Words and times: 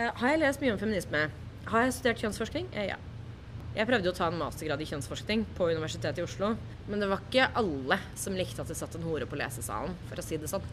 Eh, 0.00 0.08
har 0.16 0.32
jeg 0.32 0.40
lest 0.40 0.62
mye 0.62 0.72
om 0.72 0.78
feminisme? 0.80 1.26
Har 1.68 1.82
jeg 1.84 1.92
studert 1.92 2.20
kjønnsforskning? 2.22 2.68
Eh, 2.72 2.86
ja. 2.88 2.96
Jeg 3.74 3.86
prøvde 3.86 4.08
å 4.08 4.16
ta 4.16 4.30
en 4.30 4.38
mastergrad 4.40 4.80
i 4.80 4.86
kjønnsforskning 4.88 5.42
på 5.58 5.66
Universitetet 5.68 6.22
i 6.22 6.24
Oslo. 6.24 6.54
Men 6.88 7.02
det 7.02 7.08
var 7.10 7.20
ikke 7.26 7.50
alle 7.60 7.98
som 8.16 8.38
likte 8.38 8.64
at 8.64 8.70
det 8.70 8.78
satt 8.78 8.96
en 8.96 9.04
hore 9.04 9.28
på 9.28 9.36
lesesalen, 9.36 9.92
for 10.08 10.22
å 10.22 10.24
si 10.24 10.38
det 10.40 10.48
sånn. 10.48 10.64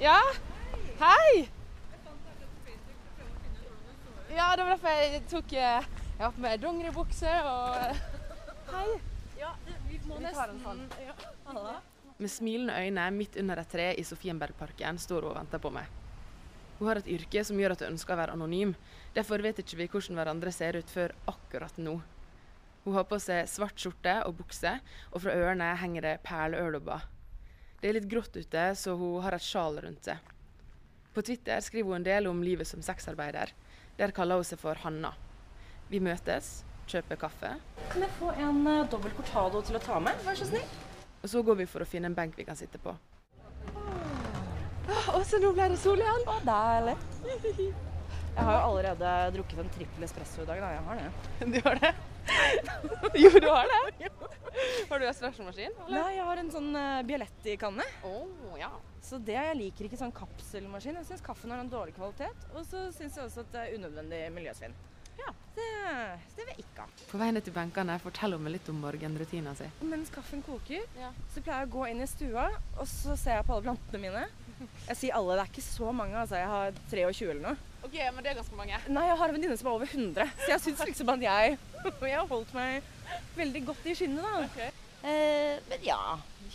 Ja? 0.00 0.18
Hei! 0.98 1.46
Ja, 4.34 4.50
det 4.56 4.64
var 4.64 4.74
derfor 4.74 4.92
jeg 4.96 5.22
tok 5.28 5.52
eh, 5.52 5.86
Jeg 6.16 6.22
har 6.22 6.34
på 6.34 6.42
meg 6.42 6.60
dongeribukse 6.62 7.32
og 7.50 7.78
eh, 7.82 8.02
Hei. 8.70 8.88
Ja, 9.40 9.54
vi 9.88 9.98
må 10.04 10.18
Vi 10.18 10.24
tar 10.24 10.29
en 10.29 10.29
sånn. 10.64 10.84
Ja. 11.04 11.80
Med 12.20 12.30
smilende 12.30 12.76
øyne 12.76 13.06
midt 13.16 13.36
under 13.40 13.60
et 13.60 13.70
tre 13.72 13.90
i 13.96 14.04
Sofienbergparken 14.04 14.98
står 15.00 15.24
hun 15.24 15.32
og 15.32 15.38
venter 15.40 15.60
på 15.62 15.72
meg. 15.72 15.88
Hun 16.78 16.88
har 16.88 17.00
et 17.00 17.10
yrke 17.12 17.42
som 17.44 17.58
gjør 17.60 17.74
at 17.74 17.82
hun 17.84 17.94
ønsker 17.94 18.14
å 18.14 18.20
være 18.22 18.34
anonym. 18.36 18.74
Derfor 19.16 19.42
vet 19.44 19.60
ikke 19.60 19.78
vi 19.82 19.88
hvordan 19.92 20.16
hverandre 20.16 20.52
ser 20.52 20.78
ut 20.80 20.92
før 20.92 21.12
akkurat 21.28 21.76
nå. 21.76 21.98
Hun 22.86 22.96
har 22.96 23.04
på 23.04 23.18
seg 23.20 23.48
svart 23.52 23.76
skjorte 23.76 24.14
og 24.24 24.38
bukse, 24.38 24.78
og 25.12 25.20
fra 25.20 25.34
ørene 25.36 25.74
henger 25.82 26.06
det 26.06 26.14
perleørlobber. 26.24 27.04
Det 27.80 27.90
er 27.90 27.98
litt 27.98 28.08
grått 28.08 28.36
ute, 28.36 28.64
så 28.76 28.96
hun 28.96 29.20
har 29.24 29.36
et 29.36 29.44
sjal 29.44 29.76
rundt 29.84 30.08
seg. 30.08 30.32
På 31.12 31.24
Twitter 31.26 31.60
skriver 31.60 31.92
hun 31.92 32.00
en 32.00 32.08
del 32.08 32.28
om 32.30 32.40
livet 32.44 32.68
som 32.68 32.80
sexarbeider. 32.84 33.52
Der 33.98 34.16
kaller 34.16 34.40
hun 34.40 34.48
seg 34.48 34.60
for 34.62 34.80
Hanna. 34.80 35.12
Vi 35.90 36.00
møtes, 36.00 36.62
kjøper 36.90 37.20
kaffe, 37.20 37.54
Kan 37.90 38.04
jeg 38.04 38.12
få 38.18 38.32
en 38.34 38.60
uh, 38.66 38.88
dobbel 38.90 39.14
cortado 39.18 39.62
til 39.66 39.78
å 39.78 39.82
ta 39.82 40.00
med? 40.02 40.18
Vær 40.26 40.38
så 40.38 40.48
snill. 40.50 40.66
og 41.22 41.28
så 41.32 41.42
går 41.46 41.62
vi 41.62 41.66
for 41.70 41.84
å 41.84 41.88
finne 41.88 42.10
en 42.10 42.16
benk 42.16 42.36
vi 42.38 42.46
kan 42.48 42.58
sitte 42.58 42.78
på. 42.82 42.94
Og 45.14 45.22
så 45.26 45.38
nå 45.42 45.52
ble 45.54 45.70
det 45.72 45.78
sol 45.80 46.00
igjen. 46.00 46.26
Å, 46.26 46.38
deilig. 46.46 46.96
Jeg 48.30 48.46
har 48.46 48.54
jo 48.54 48.66
allerede 48.70 49.14
drukket 49.34 49.58
en 49.62 49.72
trippel 49.74 50.06
espresso 50.06 50.44
i 50.44 50.48
dag. 50.48 50.60
Da. 50.62 50.70
Jeg 50.76 50.84
har 50.86 51.00
det. 51.00 51.48
Du 51.50 51.58
har 51.66 51.80
det? 51.82 51.90
Jo, 53.22 53.30
du 53.42 53.48
har 53.50 53.66
det? 53.70 54.10
Har 54.90 55.00
du 55.00 55.06
espressomaskin? 55.06 55.74
Nei, 55.88 56.16
jeg 56.16 56.24
har 56.26 56.40
en 56.40 56.48
sånn 56.52 56.68
uh, 56.74 57.00
Bialetti-kanne. 57.06 57.84
Å, 58.06 58.14
ja. 58.58 58.70
Så 59.06 59.18
det, 59.22 59.36
Jeg 59.38 59.58
liker 59.58 59.86
ikke 59.86 59.98
sånn 59.98 60.14
kapselmaskin. 60.14 60.98
Jeg 61.00 61.08
syns 61.08 61.22
kaffen 61.24 61.54
har 61.54 61.62
en 61.62 61.70
dårlig 61.70 61.94
kvalitet. 61.96 62.46
Og 62.54 62.66
så 62.66 62.88
syns 62.94 63.18
jeg 63.18 63.28
også 63.28 63.44
at 63.46 63.52
det 63.54 63.62
er 63.62 63.78
unødvendig 63.78 64.20
miljøsvinn. 64.34 64.74
Ja. 65.18 65.32
Det, 65.56 65.66
det 66.36 66.44
vil 66.44 66.52
jeg 66.54 66.64
ikke 66.64 66.84
ha. 66.84 67.06
På 67.10 67.18
vei 67.20 67.30
ned 67.34 67.44
til 67.44 67.54
benkene 67.56 67.96
forteller 68.00 68.38
hun 68.40 68.52
litt 68.52 68.68
om 68.70 68.78
morgenrutina 68.84 69.54
si. 69.58 69.66
Mens 69.82 70.12
kaffen 70.14 70.42
koker, 70.46 70.84
Ja. 70.98 71.10
så 71.34 71.42
pleier 71.42 71.64
jeg 71.64 71.70
å 71.70 71.74
gå 71.74 71.88
inn 71.90 72.04
i 72.04 72.06
stua, 72.10 72.46
og 72.78 72.86
så 72.88 73.16
ser 73.18 73.40
jeg 73.40 73.46
på 73.48 73.56
alle 73.56 73.66
plantene 73.66 74.00
mine. 74.06 74.22
Jeg 74.86 74.96
sier 75.00 75.14
alle, 75.16 75.36
det 75.38 75.44
er 75.46 75.50
ikke 75.54 75.64
så 75.64 75.90
mange. 75.96 76.14
altså 76.20 76.36
Jeg 76.36 76.46
har 76.52 76.72
23 76.92 77.30
eller 77.32 77.42
noe. 77.48 77.56
OK, 77.82 77.94
men 78.12 78.22
det 78.24 78.30
er 78.34 78.38
ganske 78.42 78.56
mange. 78.58 78.78
Nei, 78.92 79.06
jeg 79.08 79.16
har 79.16 79.28
en 79.32 79.36
venninne 79.38 79.56
som 79.56 79.70
er 79.70 79.76
over 79.78 79.88
100, 79.88 80.32
så 80.44 80.50
jeg 80.52 80.60
syns 80.66 80.82
liksom 80.90 81.08
at 81.14 81.22
jeg 81.24 81.58
Jeg 82.10 82.16
har 82.18 82.26
holdt 82.28 82.52
meg 82.54 82.82
veldig 83.38 83.62
godt 83.70 83.86
i 83.88 83.94
skinnet, 83.96 84.20
da. 84.22 84.66
Eh, 85.00 85.56
men 85.70 85.86
ja. 85.86 86.00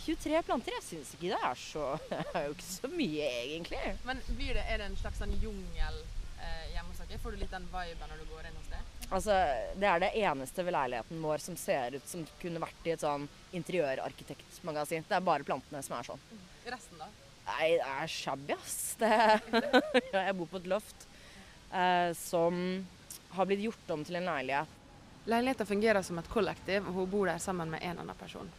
23 0.06 0.38
planter, 0.46 0.70
jeg 0.76 0.84
syns 0.86 1.08
ikke 1.16 1.32
det 1.32 1.38
er 1.48 1.56
så 1.58 1.86
Det 2.06 2.18
er 2.38 2.44
jo 2.46 2.52
ikke 2.54 2.66
så 2.68 2.90
mye, 2.92 3.30
egentlig. 3.42 3.80
Men 4.06 4.20
blir 4.38 4.54
det, 4.54 4.62
er 4.70 4.78
det 4.78 4.86
en 4.92 4.98
slags 5.00 5.18
sånn 5.18 5.32
jungel 5.42 5.96
eh, 6.38 6.66
hjemme 6.76 6.92
hos 6.92 7.00
dere? 7.02 7.15
Får 7.26 7.32
du 7.32 7.38
litt 7.38 7.50
den 7.50 7.64
viben 7.72 8.10
når 8.10 8.18
du 8.22 8.28
går 8.30 8.44
inn 8.46 8.56
hos 8.56 8.66
det? 8.70 8.80
Altså, 9.10 9.36
Det 9.74 9.86
er 9.90 10.02
det 10.04 10.10
eneste 10.20 10.62
ved 10.62 10.74
leiligheten 10.76 11.22
vår 11.22 11.42
som 11.42 11.56
ser 11.58 11.96
ut 11.98 12.04
som 12.06 12.20
kunne 12.38 12.60
vært 12.62 12.84
i 12.86 12.92
et 12.94 13.02
sånn 13.02 13.24
interiørarkitektmagasin. 13.58 15.02
Det 15.08 15.16
er 15.16 15.24
bare 15.26 15.46
plantene 15.48 15.80
som 15.82 15.96
er 15.96 16.06
sånn. 16.06 16.22
Resten, 16.70 17.00
da? 17.02 17.08
Nei, 17.48 17.72
det 17.80 17.88
er 17.96 18.12
shabby, 18.14 18.54
ass. 18.54 18.76
Det, 19.00 19.10
ja, 20.12 20.22
jeg 20.28 20.36
bor 20.38 20.52
på 20.52 20.60
et 20.60 20.70
loft 20.70 21.08
eh, 21.72 22.12
som 22.14 22.62
har 23.34 23.50
blitt 23.50 23.66
gjort 23.66 23.90
om 23.96 24.06
til 24.06 24.20
en 24.20 24.30
leilighet. 24.30 24.78
Leiligheten 25.26 25.70
fungerer 25.72 26.06
som 26.06 26.22
et 26.22 26.30
kollektiv, 26.30 26.86
og 26.86 27.00
hun 27.00 27.10
bor 27.10 27.26
der 27.26 27.42
sammen 27.42 27.74
med 27.74 27.82
en 27.82 28.04
annen 28.04 28.22
person. 28.22 28.54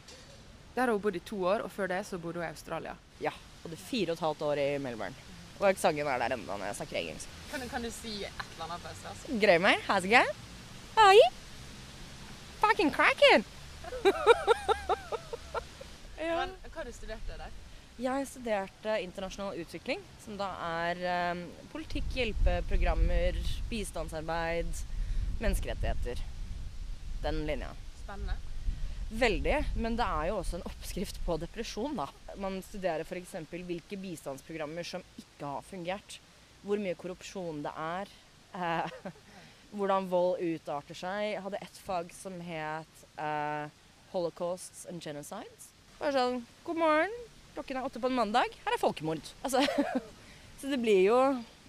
Der 0.75 0.89
har 0.89 0.91
hun 0.91 1.07
bodd 1.07 1.15
i 1.15 1.23
to 1.23 1.39
år, 1.53 1.63
og 1.63 1.71
før 1.71 1.95
det 1.95 2.03
så 2.11 2.19
bodde 2.19 2.43
hun 2.43 2.49
i 2.49 2.51
Australia. 2.51 2.99
Ja, 3.23 3.31
og 3.63 3.71
det 3.71 3.79
er 3.79 3.87
fire 3.87 4.11
og 4.11 4.19
et 4.19 4.27
halvt 4.27 4.47
år 4.51 4.65
i 4.65 4.69
Melbourne. 4.89 5.36
Og 5.57 5.67
aksenten 5.71 6.07
er 6.07 6.21
der 6.21 6.35
ennå 6.35 6.57
når 6.57 6.69
jeg 6.69 6.77
snakker 6.81 6.99
engelsk. 7.01 7.37
Kan, 7.51 7.63
kan 7.71 7.85
du 7.85 7.89
si 7.93 8.13
et 8.27 8.41
eller 8.53 8.65
annet 8.67 8.83
på 8.83 8.91
australsk? 8.93 9.29
Greier 9.41 9.63
meg. 9.63 9.81
Has 9.87 10.05
a 10.05 10.11
guy. 10.11 10.33
Hi. 10.97 11.17
Fucking 12.61 12.91
cracking! 12.93 13.45
ja. 16.17 16.35
Men 16.41 16.53
hva 16.73 16.85
du 16.85 16.91
studerte 16.93 17.37
der? 17.39 17.53
Jeg 17.97 18.27
studerte 18.29 18.97
internasjonal 19.01 19.57
utvikling, 19.61 20.01
som 20.21 20.37
da 20.37 20.51
er 20.83 20.99
eh, 21.01 21.39
politikk, 21.71 22.11
hjelpeprogrammer, 22.13 23.39
bistandsarbeid, 23.71 24.83
menneskerettigheter. 25.41 26.21
Den 27.23 27.45
linja. 27.49 27.71
Spennende. 28.03 28.37
Veldig, 29.07 29.59
men 29.79 29.95
det 29.95 30.03
er 30.03 30.29
jo 30.29 30.39
også 30.41 30.57
en 30.57 30.65
oppskrift 30.67 31.19
på 31.23 31.37
depresjon, 31.39 31.95
da. 31.95 32.09
Man 32.43 32.59
studerer 32.65 33.07
f.eks. 33.07 33.37
hvilke 33.51 33.99
bistandsprogrammer 34.01 34.83
som 34.87 35.05
ikke 35.15 35.47
har 35.53 35.63
fungert. 35.63 36.17
Hvor 36.67 36.81
mye 36.81 36.97
korrupsjon 36.99 37.61
det 37.63 37.71
er. 37.71 38.11
Eh, 38.57 38.97
hvordan 39.77 40.09
vold 40.11 40.41
utarter 40.43 40.97
seg. 40.97 41.31
Jeg 41.31 41.43
hadde 41.45 41.63
ett 41.63 41.79
fag 41.85 42.11
som 42.15 42.35
het 42.43 43.03
eh, 43.15 43.71
Holocausts 44.11 44.85
and 44.91 45.03
Genocides. 45.03 45.71
Bare 45.97 46.13
sånn 46.13 46.41
God 46.67 46.79
morgen, 46.79 47.13
klokken 47.55 47.79
er 47.79 47.87
åtte 47.87 48.01
på 48.03 48.11
en 48.11 48.19
mandag. 48.19 48.57
Her 48.65 48.75
er 48.75 48.81
folkemord. 48.81 49.31
Altså, 49.41 49.63
så 50.59 50.71
det 50.71 50.81
blir 50.83 51.05
jo 51.07 51.19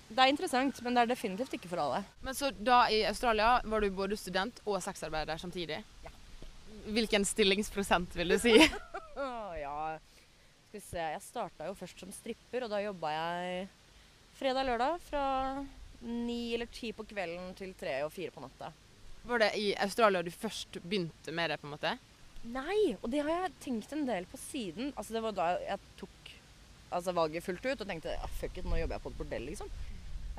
Det 0.09 0.23
er 0.25 0.31
interessant, 0.33 0.79
men 0.81 0.95
det 0.97 1.03
er 1.03 1.11
definitivt 1.11 1.55
ikke 1.59 1.69
for 1.69 1.83
alle. 1.83 1.99
Men 2.25 2.35
så 2.35 2.49
da 2.57 2.87
i 2.89 3.03
Australia 3.05 3.59
var 3.69 3.85
du 3.85 3.91
både 3.93 4.17
student 4.17 4.63
og 4.65 4.79
sexarbeider 4.81 5.37
samtidig? 5.37 5.83
Ja. 6.89 6.93
Hvilken 6.97 7.25
stillingsprosent 7.25 8.17
vil 8.17 8.35
du 8.35 8.39
si? 8.41 8.57
Ja. 9.59 9.99
Skal 10.69 10.79
vi 10.79 10.81
se. 10.81 11.01
Jeg 11.01 11.23
starta 11.25 11.67
jo 11.67 11.75
først 11.77 12.01
som 12.01 12.11
stripper, 12.15 12.65
og 12.65 12.71
da 12.71 12.79
jobba 12.81 13.11
jeg 13.11 13.65
fredag-lørdag 14.39 15.01
fra 15.03 15.23
ni 16.07 16.55
eller 16.55 16.69
ti 16.71 16.93
på 16.95 17.05
kvelden 17.09 17.51
til 17.59 17.73
tre 17.77 17.97
og 18.07 18.13
fire 18.15 18.31
på 18.31 18.43
natta. 18.45 18.71
Var 19.27 19.43
det 19.43 19.49
i 19.59 19.67
Australia 19.83 20.23
du 20.23 20.31
først 20.31 20.79
begynte 20.85 21.35
med 21.35 21.51
det, 21.51 21.59
på 21.61 21.67
en 21.67 21.75
måte? 21.75 21.95
Nei, 22.49 22.95
og 23.03 23.09
det 23.11 23.25
har 23.27 23.33
jeg 23.35 23.57
tenkt 23.65 23.93
en 23.97 24.07
del 24.09 24.29
på 24.31 24.39
siden. 24.41 24.93
Altså 24.95 25.17
Det 25.17 25.25
var 25.27 25.35
da 25.37 25.49
jeg 25.65 25.83
tok 25.99 26.33
altså, 26.93 27.17
valget 27.17 27.45
fullt 27.45 27.67
ut 27.67 27.83
og 27.83 27.89
tenkte 27.91 28.15
ah, 28.15 28.31
fuck 28.39 28.61
it, 28.61 28.69
nå 28.69 28.79
jobber 28.79 28.97
jeg 28.97 29.05
på 29.05 29.13
et 29.13 29.19
bordell, 29.19 29.49
liksom. 29.51 29.73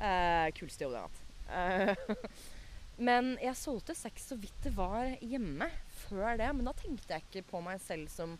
Eh, 0.00 0.48
kuleste 0.56 0.88
jobb 0.88 0.96
jeg 0.96 1.04
har 1.04 1.10
hatt. 1.10 1.20
Eh, 1.50 2.40
men 3.00 3.32
jeg 3.40 3.56
solgte 3.56 3.96
sex 3.96 4.28
så 4.28 4.36
vidt 4.36 4.64
det 4.64 4.74
var 4.76 5.14
hjemme 5.24 5.70
før 6.04 6.36
det. 6.36 6.50
Men 6.56 6.68
da 6.68 6.74
tenkte 6.76 7.14
jeg 7.14 7.24
ikke 7.26 7.46
på 7.54 7.62
meg 7.64 7.80
selv 7.82 8.10
som 8.12 8.34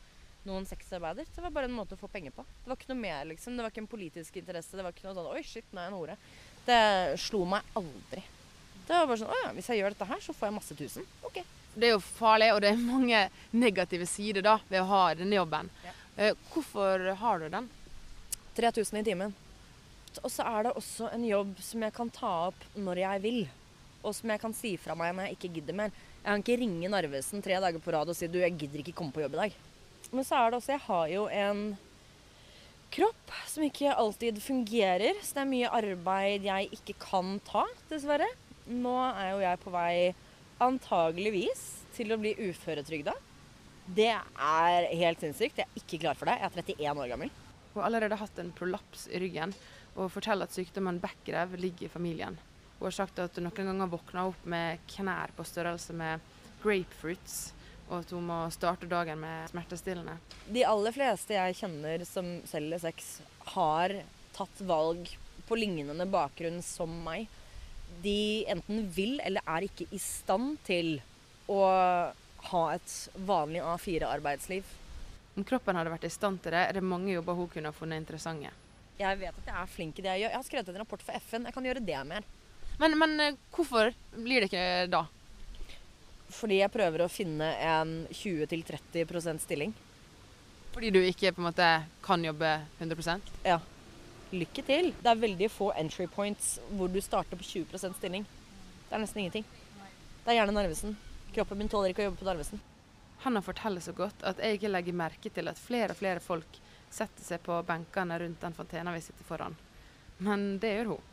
noen 0.45 0.67
sexarbeider. 0.69 1.29
Det 1.35 1.45
var 1.45 1.53
bare 1.55 1.69
en 1.69 1.77
måte 1.77 1.97
å 1.97 2.01
få 2.01 2.09
penger 2.13 2.35
på. 2.37 2.45
Det 2.45 2.69
var 2.69 2.79
ikke 2.79 2.91
noe 2.93 3.01
mer, 3.01 3.25
liksom. 3.29 3.57
Det 3.57 3.65
var 3.65 3.73
ikke 3.73 3.85
en 3.85 3.91
politisk 3.95 4.37
interesse. 4.41 4.77
Det 4.77 4.85
var 4.85 4.95
ikke 4.95 5.09
noe 5.09 5.17
sånn 5.17 5.31
Oi, 5.33 5.43
shit, 5.45 5.67
nå 5.73 5.81
er 5.81 5.89
jeg 5.89 5.93
en 5.93 5.99
hore. 5.99 6.19
Det 6.67 6.83
slo 7.21 7.43
meg 7.49 7.75
aldri. 7.81 8.25
Det 8.85 8.97
var 8.97 9.09
bare 9.09 9.21
sånn 9.21 9.33
Å 9.33 9.41
ja, 9.45 9.51
hvis 9.57 9.69
jeg 9.71 9.81
gjør 9.81 9.95
dette 9.95 10.09
her, 10.11 10.23
så 10.25 10.37
får 10.37 10.49
jeg 10.49 10.57
masse 10.57 10.77
tusen. 10.79 11.09
Ok. 11.29 11.43
Det 11.75 11.87
er 11.87 11.95
jo 11.95 12.03
farlig, 12.03 12.51
og 12.55 12.61
det 12.65 12.73
er 12.73 12.83
mange 12.83 13.21
negative 13.55 14.09
sider 14.11 14.45
da 14.45 14.57
ved 14.69 14.83
å 14.83 14.89
ha 14.91 15.05
denne 15.17 15.39
jobben. 15.39 15.71
Ja. 15.87 15.95
Eh, 16.17 16.35
hvorfor 16.53 17.07
har 17.21 17.41
du 17.41 17.49
den? 17.53 17.71
3000 18.59 19.01
i 19.01 19.07
timen. 19.07 19.37
Og 20.21 20.33
så 20.33 20.45
er 20.51 20.67
det 20.67 20.75
også 20.77 21.09
en 21.15 21.25
jobb 21.25 21.55
som 21.63 21.85
jeg 21.87 21.95
kan 21.97 22.11
ta 22.13 22.33
opp 22.51 22.65
når 22.75 23.05
jeg 23.05 23.23
vil. 23.25 23.41
Og 24.01 24.15
som 24.17 24.33
jeg 24.33 24.41
kan 24.41 24.55
si 24.57 24.75
fra 24.81 24.97
meg 24.97 25.13
når 25.17 25.29
jeg 25.29 25.39
ikke 25.39 25.53
gidder 25.59 25.77
mer. 25.77 25.93
Jeg 26.21 26.27
kan 26.29 26.45
ikke 26.45 26.59
ringe 26.63 26.93
Narvesen 26.93 27.45
tre 27.45 27.59
dager 27.61 27.83
på 27.83 27.93
rad 27.95 28.09
og 28.09 28.17
si 28.17 28.29
du, 28.31 28.41
jeg 28.41 28.57
gidder 28.61 28.83
ikke 28.83 28.97
komme 28.97 29.15
på 29.15 29.25
jobb 29.25 29.37
i 29.37 29.43
dag. 29.45 29.57
Men 30.11 30.27
så 30.27 30.41
er 30.41 30.51
det 30.51 30.61
også 30.61 30.75
Jeg 30.75 30.85
har 30.87 31.09
jo 31.13 31.27
en 31.31 31.65
kropp 32.91 33.35
som 33.47 33.65
ikke 33.67 33.95
alltid 33.95 34.41
fungerer. 34.43 35.21
Så 35.23 35.37
det 35.37 35.45
er 35.45 35.53
mye 35.53 35.75
arbeid 35.81 36.49
jeg 36.49 36.71
ikke 36.81 36.97
kan 37.03 37.39
ta, 37.47 37.67
dessverre. 37.91 38.29
Nå 38.71 38.95
er 39.11 39.35
jo 39.35 39.45
jeg 39.45 39.63
på 39.63 39.75
vei 39.75 39.95
antageligvis 40.61 41.67
til 41.97 42.13
å 42.13 42.21
bli 42.21 42.35
uføretrygda. 42.51 43.15
Det 43.91 44.13
er 44.13 44.89
helt 45.01 45.23
sinnssykt. 45.23 45.59
Jeg 45.59 45.67
er 45.67 45.81
ikke 45.83 46.03
klar 46.05 46.19
for 46.19 46.31
det. 46.31 46.37
Jeg 46.39 46.51
er 46.51 46.61
31 46.63 47.03
år 47.05 47.13
gammel. 47.15 47.33
Hun 47.73 47.81
har 47.81 47.89
allerede 47.89 48.19
hatt 48.19 48.39
en 48.43 48.53
prolaps 48.55 49.07
i 49.11 49.21
ryggen, 49.23 49.55
og 49.97 50.13
forteller 50.15 50.47
at 50.47 50.55
sykdommen 50.55 51.01
Beckerew 51.03 51.57
ligger 51.59 51.89
i 51.89 51.93
familien. 51.93 52.39
Hun 52.81 52.87
har 52.87 52.95
sagt 52.97 53.19
at 53.21 53.37
hun 53.37 53.45
noen 53.45 53.67
ganger 53.69 53.91
våkner 53.93 54.31
opp 54.31 54.45
med 54.49 54.81
knær 54.89 55.35
på 55.37 55.45
størrelse 55.45 55.93
med 55.93 56.23
grapefruits, 56.63 57.53
og 57.91 57.99
at 57.99 58.15
hun 58.17 58.25
må 58.25 58.39
starte 58.55 58.89
dagen 58.89 59.21
med 59.21 59.51
smertestillende. 59.53 60.15
De 60.49 60.63
aller 60.65 60.97
fleste 60.97 61.37
jeg 61.37 61.59
kjenner 61.59 62.07
som 62.09 62.39
selger 62.49 62.81
sex, 62.81 63.19
har 63.53 63.99
tatt 64.33 64.65
valg 64.65 65.13
på 65.45 65.61
lignende 65.61 66.09
bakgrunn 66.09 66.63
som 66.65 66.97
meg. 67.05 67.29
De 68.01 68.47
enten 68.49 68.89
vil 68.97 69.21
eller 69.29 69.45
er 69.45 69.69
ikke 69.69 69.91
i 69.93 70.01
stand 70.01 70.57
til 70.65 70.95
å 71.53 71.61
ha 72.49 72.65
et 72.73 72.99
vanlig 73.29 73.61
A4-arbeidsliv. 73.61 74.65
Om 75.37 75.45
kroppen 75.45 75.77
hadde 75.77 75.93
vært 75.93 76.09
i 76.09 76.17
stand 76.17 76.41
til 76.41 76.57
det, 76.57 76.65
er 76.65 76.81
det 76.81 76.89
mange 76.97 77.13
jobber 77.13 77.37
hun 77.37 77.53
kunne 77.53 77.69
ha 77.69 77.77
funnet 77.77 78.01
interessante. 78.01 78.57
Jeg 78.97 79.21
vet 79.21 79.37
at 79.37 79.49
jeg 79.53 79.57
er 79.61 79.73
flink 79.77 79.99
i 79.99 80.09
det 80.09 80.15
jeg 80.15 80.25
gjør. 80.25 80.31
Jeg 80.33 80.41
har 80.41 80.53
skrevet 80.55 80.73
en 80.73 80.85
rapport 80.87 81.05
for 81.05 81.27
FN. 81.29 81.45
Jeg 81.45 81.61
kan 81.61 81.69
gjøre 81.69 81.85
det 81.85 82.05
mer. 82.09 82.37
Men, 82.81 82.99
men 82.99 83.21
eh, 83.21 83.35
hvorfor 83.53 83.93
blir 84.17 84.41
det 84.41 84.49
ikke 84.49 84.87
da? 84.89 85.05
Fordi 86.33 86.61
jeg 86.63 86.73
prøver 86.73 87.05
å 87.05 87.11
finne 87.13 87.51
en 87.61 87.91
20-30% 88.09 89.43
stilling. 89.45 89.75
Fordi 90.73 90.93
du 90.95 91.01
ikke 91.03 91.33
på 91.35 91.43
en 91.43 91.49
måte 91.51 91.69
kan 92.05 92.25
jobbe 92.25 92.55
100% 92.79 93.35
Ja. 93.45 93.59
Lykke 94.31 94.63
til. 94.63 94.93
Det 95.03 95.11
er 95.11 95.19
veldig 95.19 95.49
få 95.51 95.73
entry 95.75 96.07
points 96.07 96.55
hvor 96.79 96.89
du 96.89 97.01
starter 97.03 97.37
på 97.37 97.43
20% 97.43 97.99
stilling. 97.99 98.25
Det 98.87 98.95
er 98.95 99.03
nesten 99.03 99.25
ingenting. 99.25 99.45
Det 100.23 100.31
er 100.31 100.39
gjerne 100.39 100.55
Narvesen. 100.55 100.95
Kroppen 101.35 101.59
min 101.59 101.69
tåler 101.69 101.91
ikke 101.91 102.05
å 102.05 102.09
jobbe 102.09 102.23
på 102.23 102.29
Narvesen. 102.31 102.63
Han 103.27 103.37
har 103.37 103.45
fortalt 103.45 103.83
så 103.85 103.93
godt 103.93 104.23
at 104.25 104.39
jeg 104.41 104.57
ikke 104.57 104.71
legger 104.71 104.97
merke 104.97 105.35
til 105.35 105.51
at 105.51 105.59
flere 105.61 105.93
og 105.93 105.99
flere 105.99 106.23
folk 106.23 106.61
setter 106.95 107.27
seg 107.27 107.43
på 107.45 107.59
benkene 107.67 108.23
rundt 108.23 108.41
den 108.47 108.57
fontena 108.57 108.95
vi 108.95 109.03
sitter 109.05 109.27
foran. 109.27 109.59
Men 110.23 110.55
det 110.63 110.77
gjør 110.79 110.95
hun. 110.95 111.10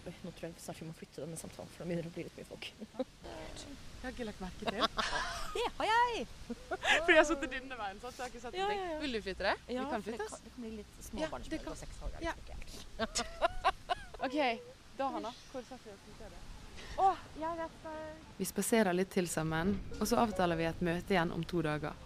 Oi, 0.00 0.12
Nå 0.24 0.30
tror 0.34 0.48
jeg 0.48 0.60
snart 0.60 0.80
vi 0.82 0.86
må 0.88 0.94
flytte 0.98 1.22
denne 1.22 1.36
samtalen, 1.38 1.70
for 1.72 1.82
da 1.82 1.88
begynner 1.88 2.06
det 2.06 2.10
å 2.10 2.14
bli 2.16 2.24
litt 2.26 2.38
mye 2.40 2.48
folk. 2.50 2.70
Jeg 4.04 4.10
har 4.10 4.12
ikke 4.18 4.24
lagt 4.28 4.40
merke 4.42 4.64
til. 4.68 4.74
Det 5.54 5.62
har 5.78 5.86
jeg! 5.88 6.24
Fordi 6.44 7.14
jeg 7.14 7.16
har 7.16 7.24
sittet 7.24 7.52
denne 7.54 7.76
veien. 7.78 8.00
Så 8.02 8.10
Jeg 8.10 8.18
har 8.20 8.32
ikke 8.34 8.40
sett 8.42 8.56
Ja, 8.58 8.66
ting. 8.68 8.80
ja, 8.82 8.88
ja. 8.90 8.98
Vil 9.00 9.14
du 9.16 9.20
flytte 9.24 9.46
deg? 9.46 9.62
Ja, 9.72 9.84
vi 9.86 9.92
kan 9.94 10.02
flytte 10.04 10.26
oss. 10.26 10.34
kan, 10.34 10.42
det 10.44 10.50
kan 10.52 10.64
bli 10.64 10.70
litt 10.76 10.90
det 11.54 11.60
kan- 11.62 11.72
og 11.72 11.78
sex. 11.80 11.90
har 12.02 12.08
Ja. 12.20 12.34
OK. 14.26 14.36
Da, 14.98 15.08
Hanna. 15.14 15.30
Hvor 15.54 15.64
setter 15.64 15.86
vi 15.88 15.94
oss 15.94 16.04
i 16.10 16.16
stedet? 16.18 16.42
Å, 17.00 17.08
jeg 17.40 17.58
vet 17.62 17.88
Vi 18.42 18.44
spaserer 18.50 18.92
litt 18.98 19.10
til 19.14 19.26
sammen, 19.30 19.72
og 19.96 20.04
så 20.10 20.20
avtaler 20.20 20.60
vi 20.60 20.68
et 20.68 20.84
møte 20.84 21.16
igjen 21.16 21.32
om 21.32 21.42
to 21.48 21.62
dager. 21.64 21.96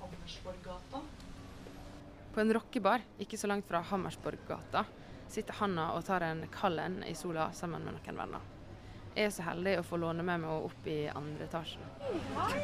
På 2.32 2.40
en 2.44 2.54
rockebar 2.54 3.02
ikke 3.18 3.40
så 3.40 3.50
langt 3.50 3.66
fra 3.66 3.82
Hammersborggata 3.90 4.84
sitter 5.28 5.54
Hanna 5.60 5.90
og 5.96 6.04
tar 6.06 6.24
en 6.26 6.44
kald 6.52 6.80
en 6.80 7.02
i 7.04 7.14
sola 7.14 7.50
sammen 7.52 7.84
med 7.84 7.98
noen 7.98 8.20
venner. 8.22 8.46
Jeg 9.14 9.28
er 9.28 9.32
så 9.34 9.44
heldig 9.48 9.78
å 9.80 9.84
få 9.86 9.98
låne 9.98 10.22
med 10.22 10.44
meg 10.44 10.66
opp 10.68 10.86
i 10.86 10.98
andre 11.10 11.48
etasjen. 11.48 11.82
Hei! 12.38 12.60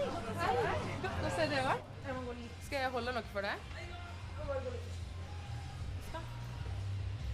Òg? 1.64 1.92
Skal 2.64 2.78
jeg 2.78 2.90
holde 2.94 3.14
noe 3.16 3.30
for 3.32 3.44
deg? 3.44 3.56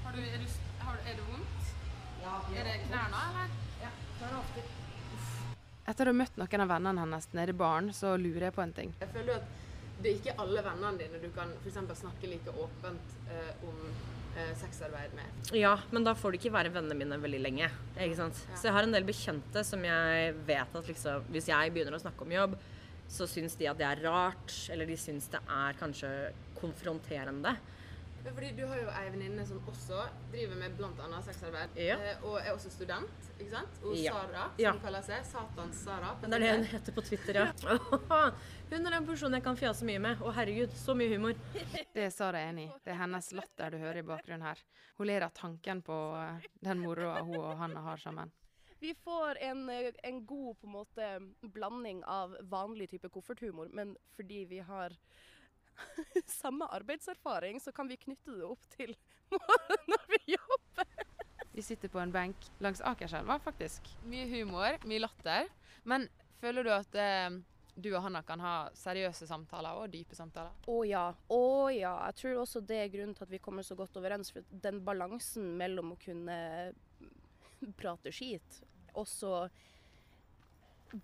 Har 0.04 0.16
du, 0.16 0.20
er, 0.24 0.38
du, 0.42 0.46
har, 0.84 1.00
er 1.06 1.18
det 1.18 1.26
vondt? 1.28 1.72
Er 2.56 2.64
det 2.66 2.76
knærne, 2.88 3.24
eller? 3.30 3.58
Etter 5.90 6.06
å 6.06 6.12
ha 6.12 6.16
møtt 6.16 6.36
noen 6.38 6.62
av 6.64 6.70
vennene 6.70 7.04
hennes 7.04 7.28
nede 7.34 7.54
i 7.54 7.58
baren, 7.60 7.90
så 7.96 8.14
lurer 8.20 8.48
jeg 8.48 8.56
på 8.56 8.62
en 8.64 8.74
ting. 8.76 8.92
Jeg 9.00 9.12
føler 9.14 9.32
jo 9.32 9.38
at 9.40 10.00
det 10.00 10.10
er 10.10 10.18
ikke 10.20 10.34
alle 10.44 10.62
vennene 10.64 11.00
dine 11.00 11.20
du 11.20 11.28
kan 11.36 11.52
for 11.64 11.98
snakke 11.98 12.30
like 12.30 12.54
åpent 12.56 13.16
eh, 13.28 13.64
om 13.68 13.80
sexarbeid 14.58 15.14
med. 15.16 15.54
Ja, 15.56 15.76
men 15.90 16.04
da 16.06 16.14
får 16.18 16.34
de 16.34 16.40
ikke 16.40 16.52
være 16.54 16.72
vennene 16.74 16.96
mine 16.98 17.18
veldig 17.22 17.40
lenge. 17.42 17.70
Ikke 17.96 18.18
sant? 18.18 18.38
Så 18.54 18.68
jeg 18.68 18.76
har 18.76 18.86
en 18.86 18.94
del 18.94 19.06
bekjente 19.08 19.64
som 19.66 19.82
jeg 19.86 20.34
vet 20.48 20.76
at 20.80 20.90
liksom, 20.90 21.26
hvis 21.34 21.50
jeg 21.52 21.74
begynner 21.74 21.96
å 21.98 22.02
snakke 22.02 22.26
om 22.26 22.34
jobb, 22.34 22.56
så 23.10 23.26
syns 23.26 23.56
de 23.58 23.66
at 23.66 23.78
det 23.78 23.86
er 23.88 24.02
rart, 24.06 24.54
eller 24.70 24.86
de 24.86 24.96
syns 25.00 25.26
det 25.32 25.40
er 25.50 25.78
kanskje 25.80 26.10
konfronterende. 26.60 27.56
Fordi 28.24 28.50
du 28.56 28.62
har 28.68 28.76
jo 28.82 28.88
ei 28.92 29.06
venninne 29.14 29.44
som 29.48 29.60
også 29.70 30.00
driver 30.32 30.58
med 30.60 30.74
bl.a. 30.76 31.20
sexarbeid, 31.24 31.76
Ja. 31.76 31.96
eh, 31.98 32.24
og 32.24 32.36
er 32.40 32.52
også 32.52 32.70
student, 32.70 33.28
ikke 33.40 33.50
sant? 33.50 33.78
Og 33.84 33.96
Ja. 33.96 34.12
Sara, 34.12 34.42
som 34.50 34.58
Ja. 34.58 34.72
kaller 34.82 35.02
seg. 35.02 35.24
Satans-Sara. 35.24 36.16
det 36.20 36.32
er 36.34 36.38
det 36.38 36.50
hun 36.56 36.64
heter 36.64 36.92
på 36.92 37.00
Twitter, 37.04 37.34
ja. 37.34 37.52
Hun 38.70 38.86
er 38.86 38.90
den 38.90 39.06
personen 39.06 39.34
jeg 39.34 39.42
kan 39.42 39.56
fjase 39.56 39.84
mye 39.84 39.98
med. 39.98 40.18
Å 40.20 40.32
herregud, 40.32 40.70
så 40.78 40.94
mye 40.94 41.08
humor. 41.16 41.34
Det 41.94 42.04
er 42.04 42.10
Sara 42.10 42.38
enig 42.38 42.68
i. 42.68 42.72
Det 42.84 42.92
er 42.92 42.98
hennes 43.00 43.32
latter 43.32 43.70
du 43.70 43.78
hører 43.78 43.98
i 43.98 44.02
bakgrunnen 44.06 44.42
her. 44.46 44.58
Hun 44.98 45.06
ler 45.06 45.22
av 45.22 45.32
tanken 45.34 45.82
på 45.82 45.96
eh, 46.20 46.46
den 46.62 46.78
moroa 46.78 47.22
hun 47.24 47.34
og 47.40 47.56
Hanna 47.58 47.80
har 47.80 47.96
sammen. 47.96 48.30
Vi 48.80 48.94
får 48.94 49.36
en, 49.42 49.68
eh, 49.68 49.90
en 50.04 50.24
god 50.26 50.56
på 50.60 50.66
en 50.66 50.72
måte 50.72 51.08
blanding 51.52 52.04
av 52.04 52.36
vanlig 52.48 52.90
type 52.90 53.08
kofferthumor, 53.10 53.68
men 53.72 53.96
fordi 54.16 54.44
vi 54.48 54.58
har 54.60 54.90
samme 56.40 56.68
arbeidserfaring, 56.70 57.60
så 57.60 57.72
kan 57.72 57.88
vi 57.88 57.98
knytte 58.00 58.36
det 58.36 58.46
opp 58.46 58.66
til 58.76 58.94
når 59.92 60.08
vi 60.14 60.22
jobber. 60.36 61.06
Vi 61.52 61.62
sitter 61.66 61.90
på 61.90 62.00
en 62.00 62.12
benk 62.14 62.50
langs 62.62 62.80
Akerselva, 62.86 63.38
faktisk. 63.42 63.88
Mye 64.08 64.28
humor, 64.30 64.78
mye 64.86 65.02
latter. 65.02 65.48
Men 65.82 66.06
føler 66.40 66.66
du 66.66 66.70
at 66.74 66.94
eh, 66.94 67.40
du 67.74 67.90
og 67.94 68.04
Hanna 68.04 68.22
kan 68.26 68.40
ha 68.42 68.54
seriøse 68.76 69.26
samtaler 69.28 69.80
og 69.80 69.90
dype 69.92 70.16
samtaler? 70.16 70.54
Å 70.70 70.78
ja, 70.86 71.06
å 71.32 71.42
ja. 71.74 71.94
Jeg 72.10 72.18
tror 72.20 72.42
også 72.44 72.62
det 72.64 72.84
er 72.84 72.92
grunnen 72.92 73.16
til 73.16 73.26
at 73.26 73.34
vi 73.34 73.42
kommer 73.42 73.66
så 73.66 73.76
godt 73.78 73.98
overens. 74.00 74.32
For 74.34 74.46
den 74.50 74.82
balansen 74.86 75.52
mellom 75.58 75.94
å 75.94 76.00
kunne 76.00 76.38
prate 77.80 78.12
skit, 78.14 78.62
også 78.96 79.48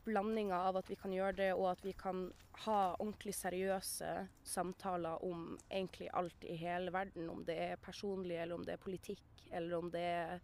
blandinga 0.04 0.58
av 0.68 0.80
at 0.80 0.90
vi 0.90 0.96
kan 0.98 1.12
gjøre 1.14 1.36
det, 1.38 1.52
og 1.54 1.70
at 1.72 1.84
vi 1.84 1.92
kan 1.98 2.26
ha 2.64 2.80
ordentlig 2.98 3.34
seriøse 3.36 4.10
samtaler 4.46 5.22
om 5.24 5.54
egentlig 5.70 6.10
alt 6.16 6.44
i 6.44 6.56
hele 6.58 6.92
verden. 6.94 7.30
Om 7.30 7.44
det 7.46 7.56
er 7.70 7.80
personlig, 7.82 8.36
eller 8.40 8.58
om 8.58 8.64
det 8.66 8.76
er 8.76 8.84
politikk, 8.84 9.46
eller 9.50 9.78
om 9.78 9.90
det 9.92 10.04
er 10.10 10.36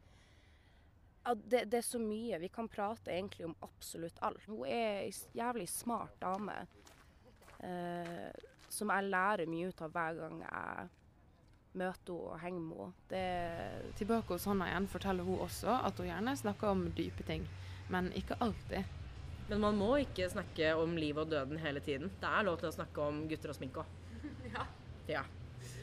ja, 1.25 1.35
det, 1.35 1.65
det 1.71 1.79
er 1.79 1.87
så 1.87 2.01
mye. 2.03 2.39
Vi 2.43 2.49
kan 2.49 2.69
prate 2.69 3.13
egentlig 3.15 3.47
om 3.47 3.55
absolutt 3.63 4.19
alt. 4.27 4.43
Hun 4.47 4.65
er 4.67 5.05
ei 5.05 5.13
jævlig 5.39 5.69
smart 5.71 6.17
dame 6.23 6.57
eh, 7.63 8.33
som 8.73 8.91
jeg 8.91 9.13
lærer 9.13 9.51
mye 9.51 9.71
ut 9.71 9.85
av 9.85 9.93
hver 9.95 10.19
gang 10.19 10.41
jeg 10.43 10.89
møter 11.79 12.13
henne 12.13 12.33
og 12.33 12.41
henger 12.43 12.65
med 12.65 12.81
henne. 12.81 13.05
Det, 13.13 13.95
Tilbake 14.01 14.35
hos 14.35 14.49
Hanna 14.51 14.71
igjen 14.71 14.91
forteller 14.91 15.29
hun 15.29 15.45
også 15.47 15.79
at 15.87 16.01
hun 16.01 16.11
gjerne 16.11 16.35
snakker 16.37 16.73
om 16.75 16.89
dype 16.97 17.27
ting, 17.29 17.47
men 17.93 18.11
ikke 18.19 18.41
alltid. 18.41 18.99
Men 19.53 19.61
man 19.61 19.77
må 19.77 19.91
ikke 20.01 20.25
snakke 20.33 20.71
om 20.81 20.95
liv 20.97 21.19
og 21.21 21.29
døden 21.29 21.59
hele 21.61 21.81
tiden. 21.85 22.09
Det 22.23 22.29
er 22.29 22.45
lov 22.47 22.55
til 22.63 22.71
å 22.71 22.73
snakke 22.73 23.03
om 23.05 23.19
gutter 23.29 23.53
og 23.53 23.59
sminke 23.59 23.83
òg. 23.83 23.99
Ja. 24.55 24.63
Ja. 25.11 25.23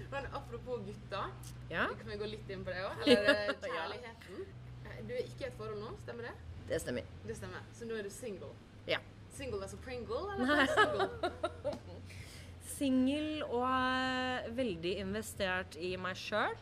Men 0.09 0.25
apropos 0.33 0.81
gutter, 0.87 1.27
ja, 1.69 1.83
kan 1.99 2.09
vi 2.09 2.17
gå 2.17 2.29
litt 2.31 2.49
inn 2.49 2.63
på 2.65 2.73
det 2.73 2.81
òg? 2.87 3.03
Eller 3.05 3.29
eh, 3.29 3.51
kjærligheten. 3.75 4.41
Eh, 4.89 4.97
Du 5.05 5.13
er 5.13 5.21
ikke 5.21 5.45
i 5.45 5.47
et 5.51 5.59
forhold 5.59 5.77
nå, 5.83 5.91
stemmer 6.01 6.31
det? 6.31 6.33
det 6.71 6.79
stemmer. 6.81 7.05
Det 7.29 7.37
stemmer. 7.37 7.69
Så 7.77 7.85
nå 7.89 7.97
er 7.99 8.09
du 8.09 8.11
single? 8.13 8.49
Ja. 8.89 8.97
Single 9.37 9.61
altså 9.67 9.77
Pringle, 9.85 10.23
eller 10.33 10.49
Nei. 10.49 10.65
single? 10.73 12.01
Singel 12.79 13.29
og 13.45 14.49
veldig 14.57 14.95
investert 15.05 15.77
i 15.77 15.93
meg 16.01 16.17
sjøl. 16.17 16.57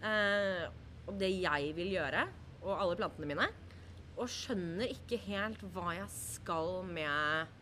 Eh, 0.00 0.64
og 1.04 1.16
det 1.20 1.34
jeg 1.36 1.72
vil 1.76 1.92
gjøre, 1.98 2.24
og 2.64 2.74
alle 2.80 2.96
plantene 3.00 3.28
mine. 3.28 3.48
Og 4.20 4.28
skjønner 4.28 4.90
ikke 4.92 5.18
helt 5.24 5.62
hva 5.74 5.94
jeg 5.96 6.10
skal 6.12 6.82
med 6.86 7.56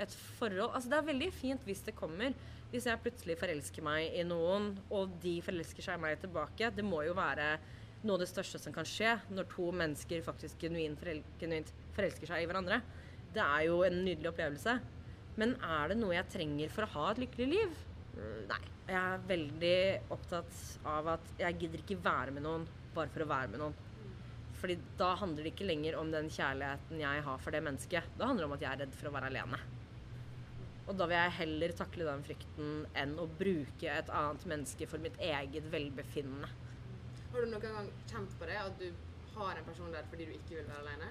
et 0.00 0.14
forhold. 0.38 0.72
Altså, 0.72 0.88
det 0.92 0.98
er 0.98 1.10
veldig 1.10 1.28
fint 1.34 1.66
hvis 1.68 1.84
det 1.86 1.96
kommer. 1.98 2.36
Hvis 2.72 2.86
jeg 2.88 3.00
plutselig 3.00 3.38
forelsker 3.40 3.84
meg 3.84 4.14
i 4.16 4.24
noen, 4.28 4.74
og 4.92 5.16
de 5.22 5.38
forelsker 5.44 5.84
seg 5.84 5.98
i 5.98 6.02
meg 6.04 6.20
tilbake. 6.22 6.70
Det 6.74 6.84
må 6.84 7.02
jo 7.06 7.16
være 7.16 7.54
noe 8.04 8.14
av 8.14 8.22
det 8.22 8.30
største 8.30 8.60
som 8.62 8.74
kan 8.74 8.86
skje 8.86 9.16
når 9.34 9.48
to 9.50 9.70
mennesker 9.74 10.22
faktisk 10.24 10.60
genuint, 10.62 11.00
forel 11.00 11.22
forelsker 11.96 12.30
seg 12.30 12.44
i 12.44 12.48
hverandre. 12.48 12.80
Det 13.34 13.42
er 13.44 13.66
jo 13.66 13.82
en 13.84 14.00
nydelig 14.04 14.30
opplevelse. 14.32 14.78
Men 15.38 15.54
er 15.62 15.92
det 15.92 15.98
noe 16.00 16.16
jeg 16.16 16.30
trenger 16.32 16.72
for 16.74 16.86
å 16.86 16.92
ha 16.96 17.10
et 17.12 17.22
lykkelig 17.24 17.48
liv? 17.52 17.78
Nei. 18.48 18.62
Jeg 18.88 18.96
er 18.96 19.26
veldig 19.28 19.78
opptatt 20.14 20.54
av 20.88 21.10
at 21.12 21.32
jeg 21.36 21.58
gidder 21.60 21.82
ikke 21.82 21.98
være 22.00 22.32
med 22.32 22.46
noen 22.46 22.62
bare 22.94 23.12
for 23.12 23.20
å 23.20 23.28
være 23.28 23.52
med 23.52 23.60
noen. 23.60 23.74
Fordi 24.58 24.78
da 24.98 25.12
handler 25.20 25.46
det 25.46 25.52
ikke 25.54 25.68
lenger 25.68 25.98
om 26.00 26.10
den 26.10 26.30
kjærligheten 26.34 27.02
jeg 27.02 27.26
har 27.26 27.42
for 27.42 27.54
det 27.54 27.60
mennesket. 27.62 28.14
Da 28.18 28.30
handler 28.30 28.44
det 28.44 28.48
om 28.48 28.56
at 28.56 28.64
jeg 28.64 28.72
er 28.72 28.80
redd 28.84 28.96
for 28.98 29.10
å 29.10 29.14
være 29.14 29.30
alene. 29.30 29.60
Og 30.88 30.96
da 30.96 31.06
vil 31.06 31.18
jeg 31.18 31.36
heller 31.42 31.74
takle 31.76 32.08
den 32.08 32.24
frykten 32.24 32.72
enn 32.96 33.14
å 33.20 33.28
bruke 33.38 33.92
et 33.92 34.10
annet 34.20 34.46
menneske 34.48 34.88
for 34.88 35.04
mitt 35.04 35.18
eget 35.20 35.68
velbefinnende. 35.72 36.48
Har 37.28 37.44
du 37.44 37.52
noen 37.52 37.64
gang 37.64 37.90
kjent 38.08 38.36
på 38.40 38.48
det, 38.48 38.56
at 38.56 38.78
du 38.80 38.88
har 39.36 39.58
en 39.60 39.66
person 39.68 39.92
der 39.92 40.06
fordi 40.10 40.30
du 40.30 40.36
ikke 40.38 40.56
vil 40.56 40.70
være 40.70 40.84
alene? 40.86 41.10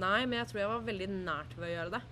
Nei, 0.00 0.24
men 0.24 0.40
jeg 0.40 0.50
tror 0.50 0.62
jeg 0.62 0.70
var 0.72 0.86
veldig 0.88 1.08
nært 1.12 1.52
ved 1.58 1.68
å 1.68 1.74
gjøre 1.74 1.94
det. 1.98 2.02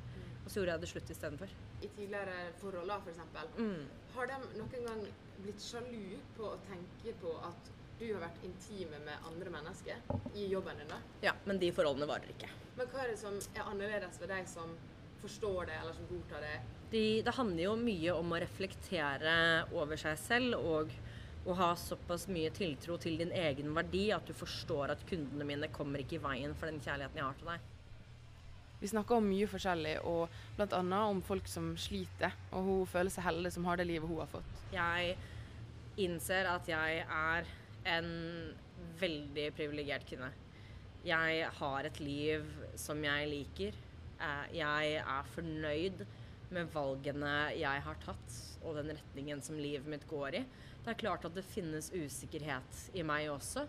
Og 0.45 0.51
så 0.51 0.61
gjorde 0.61 0.75
jeg 0.75 0.83
det 0.85 0.91
slutt 0.93 1.13
istedenfor. 1.15 1.55
I 1.81 1.89
tidligere 1.97 2.37
forhold, 2.61 2.93
da, 2.93 2.99
f.eks. 3.01 3.57
Mm. 3.57 3.89
Har 4.15 4.29
de 4.29 4.39
noen 4.59 4.87
gang 4.89 5.03
blitt 5.41 5.65
sjalu 5.65 6.21
på 6.37 6.51
å 6.53 6.61
tenke 6.69 7.17
på 7.21 7.33
at 7.49 7.73
du 7.99 8.07
har 8.11 8.21
vært 8.25 8.45
intime 8.47 8.99
med 9.07 9.29
andre 9.29 9.53
mennesker 9.55 10.01
i 10.35 10.49
jobben 10.51 10.81
din? 10.81 10.91
da? 10.91 10.99
Ja, 11.23 11.35
men 11.47 11.61
de 11.63 11.71
forholdene 11.75 12.09
varer 12.11 12.33
ikke. 12.35 12.51
Men 12.79 12.91
hva 12.91 13.05
er 13.05 13.13
det 13.13 13.21
som 13.21 13.37
er 13.55 13.69
annerledes 13.71 14.19
ved 14.21 14.33
deg 14.35 14.49
som 14.51 14.73
forstår 15.23 15.71
det, 15.71 15.77
eller 15.81 15.97
som 15.97 16.09
godtar 16.11 16.43
det? 16.45 16.55
De, 16.91 17.05
det 17.27 17.35
handler 17.37 17.65
jo 17.69 17.77
mye 17.81 18.17
om 18.17 18.35
å 18.35 18.41
reflektere 18.43 19.37
over 19.75 20.01
seg 20.01 20.19
selv 20.21 20.59
og 20.59 20.93
å 21.45 21.55
ha 21.59 21.71
såpass 21.77 22.27
mye 22.33 22.51
tiltro 22.57 22.97
til 23.01 23.19
din 23.21 23.33
egen 23.37 23.75
verdi 23.77 24.09
at 24.17 24.27
du 24.27 24.33
forstår 24.37 24.95
at 24.95 25.07
kundene 25.09 25.47
mine 25.49 25.69
kommer 25.73 26.01
ikke 26.01 26.17
i 26.19 26.25
veien 26.25 26.55
for 26.57 26.71
den 26.71 26.81
kjærligheten 26.81 27.21
jeg 27.21 27.27
har 27.27 27.41
til 27.41 27.51
deg. 27.53 27.71
Vi 28.81 28.91
snakker 28.91 29.17
om 29.17 29.29
mye 29.29 29.47
forskjellig, 29.49 29.95
og 30.05 30.33
bl.a. 30.59 30.81
om 31.09 31.23
folk 31.25 31.47
som 31.49 31.71
sliter. 31.81 32.35
Og 32.53 32.67
hun 32.67 32.89
føler 32.91 33.13
seg 33.15 33.25
heldig 33.25 33.53
som 33.55 33.65
har 33.69 33.81
det 33.81 33.87
livet 33.89 34.11
hun 34.11 34.21
har 34.21 34.29
fått. 34.29 34.59
Jeg 34.75 35.15
innser 36.05 36.51
at 36.51 36.69
jeg 36.69 37.05
er 37.07 37.49
en 37.85 38.11
veldig 39.01 39.49
privilegert 39.57 40.07
kvinne. 40.09 40.31
Jeg 41.05 41.49
har 41.59 41.85
et 41.85 42.01
liv 42.01 42.45
som 42.81 43.01
jeg 43.05 43.31
liker. 43.31 43.81
Eh, 44.17 44.45
jeg 44.57 45.01
er 45.03 45.33
fornøyd 45.35 46.05
med 46.55 46.71
valgene 46.73 47.33
jeg 47.59 47.83
har 47.85 47.99
tatt, 48.05 48.37
og 48.65 48.79
den 48.79 48.95
retningen 48.95 49.43
som 49.45 49.59
livet 49.61 49.89
mitt 49.91 50.07
går 50.09 50.39
i. 50.41 50.45
Det 50.85 50.93
er 50.93 51.01
klart 51.01 51.27
at 51.29 51.35
det 51.37 51.47
finnes 51.49 51.91
usikkerhet 51.93 52.87
i 52.97 53.05
meg 53.07 53.31
også. 53.33 53.67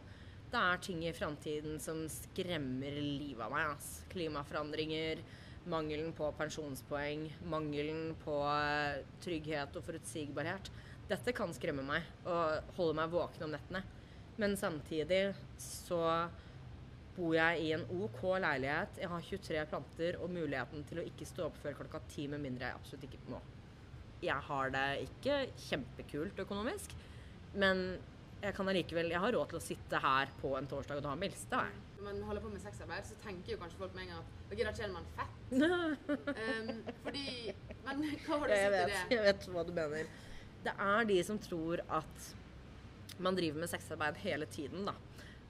Det 0.51 0.61
er 0.61 0.83
ting 0.83 1.01
i 1.03 1.15
framtiden 1.15 1.79
som 1.83 2.05
skremmer 2.11 2.95
livet 3.01 3.43
av 3.43 3.51
meg. 3.51 3.73
Ass. 3.73 4.05
Klimaforandringer, 4.13 5.23
mangelen 5.71 6.13
på 6.15 6.29
pensjonspoeng, 6.37 7.27
mangelen 7.51 8.13
på 8.21 8.37
eh, 8.53 9.03
trygghet 9.25 9.75
og 9.75 9.87
forutsigbarhet. 9.87 10.71
Dette 11.09 11.35
kan 11.37 11.51
skremme 11.53 11.83
meg 11.85 12.05
og 12.25 12.75
holde 12.77 12.97
meg 12.97 13.11
våken 13.13 13.47
om 13.47 13.53
nettene. 13.53 13.83
Men 14.41 14.57
samtidig 14.59 15.29
så 15.61 15.99
bor 17.15 17.35
jeg 17.37 17.61
i 17.63 17.69
en 17.75 17.85
OK 18.03 18.23
leilighet. 18.43 18.97
Jeg 18.99 19.11
har 19.11 19.27
23 19.29 19.61
planter 19.71 20.17
og 20.19 20.33
muligheten 20.35 20.83
til 20.89 20.99
å 20.99 21.05
ikke 21.07 21.27
stå 21.27 21.47
opp 21.47 21.61
før 21.63 21.77
klokka 21.79 22.01
ti 22.11 22.27
med 22.31 22.43
mindre 22.43 22.67
jeg 22.67 22.79
absolutt 22.81 23.07
ikke 23.07 23.31
må. 23.31 23.39
Jeg 24.25 24.35
har 24.49 24.73
det 24.73 24.85
ikke 25.05 25.39
kjempekult 25.69 26.39
økonomisk, 26.43 26.93
men 27.55 27.85
jeg 28.45 28.53
kan 28.53 28.67
allikevel 28.69 29.09
Jeg 29.09 29.21
har 29.23 29.33
råd 29.33 29.49
til 29.49 29.57
å 29.57 29.63
sitte 29.63 29.99
her 30.03 30.31
på 30.41 30.51
en 30.57 30.67
torsdag 30.69 30.99
og 30.99 31.05
ta 31.05 31.13
en 31.15 31.21
pils. 31.23 31.45
Det 31.49 31.57
har 31.57 31.69
jeg. 31.71 31.81
Når 31.95 32.05
man 32.09 32.21
holder 32.27 32.43
på 32.43 32.51
med 32.51 32.61
sexarbeid, 32.61 33.07
så 33.07 33.15
tenker 33.23 33.53
jo 33.55 33.59
kanskje 33.61 33.79
folk 33.79 33.95
med 33.95 34.03
en 34.05 34.11
gang 34.11 34.19
at 34.21 34.57
da 34.59 34.73
tjener 34.75 34.93
man 34.93 35.07
fett. 35.15 35.37
um, 35.55 36.81
fordi 37.05 37.27
Men 37.85 38.03
hva 38.25 38.39
har 38.41 38.51
du 38.51 38.55
sagt 38.55 38.75
til 38.75 38.91
det? 38.91 38.99
jeg 39.15 39.23
vet 39.29 39.47
hva 39.55 39.63
du 39.65 39.71
mener. 39.79 40.11
Det 40.65 40.73
er 40.89 41.07
de 41.09 41.17
som 41.23 41.39
tror 41.41 41.81
at 42.01 42.27
man 43.17 43.37
driver 43.37 43.63
med 43.63 43.71
sexarbeid 43.71 44.17
hele 44.23 44.45
tiden, 44.45 44.85
da. 44.89 44.95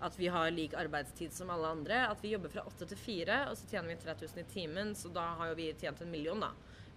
At 0.05 0.17
vi 0.19 0.27
har 0.27 0.51
lik 0.51 0.75
arbeidstid 0.77 1.33
som 1.33 1.49
alle 1.49 1.71
andre. 1.71 2.01
At 2.09 2.23
vi 2.23 2.33
jobber 2.33 2.51
fra 2.51 2.65
åtte 2.67 2.87
til 2.89 2.99
fire, 2.99 3.45
og 3.49 3.57
så 3.57 3.69
tjener 3.71 3.93
vi 3.93 3.99
3000 4.03 4.41
i 4.41 4.47
timen. 4.51 4.95
Så 4.95 5.09
da 5.13 5.23
har 5.39 5.53
jo 5.53 5.59
vi 5.59 5.71
tjent 5.79 6.03
en 6.03 6.11
million 6.11 6.43
da, 6.43 6.51